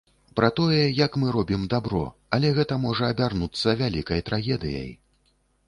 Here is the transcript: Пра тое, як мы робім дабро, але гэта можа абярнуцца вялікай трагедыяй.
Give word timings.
Пра 0.37 0.47
тое, 0.59 0.79
як 0.99 1.17
мы 1.23 1.33
робім 1.35 1.67
дабро, 1.73 2.01
але 2.39 2.47
гэта 2.61 2.79
можа 2.87 3.13
абярнуцца 3.13 3.77
вялікай 3.85 4.27
трагедыяй. 4.33 4.91